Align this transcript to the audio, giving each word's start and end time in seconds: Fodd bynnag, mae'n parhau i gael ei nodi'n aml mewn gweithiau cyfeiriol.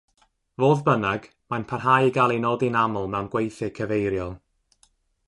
Fodd 0.61 0.79
bynnag, 0.87 1.27
mae'n 1.53 1.65
parhau 1.71 2.07
i 2.07 2.15
gael 2.15 2.33
ei 2.37 2.41
nodi'n 2.45 2.79
aml 2.85 3.07
mewn 3.15 3.29
gweithiau 3.37 3.75
cyfeiriol. 3.81 4.35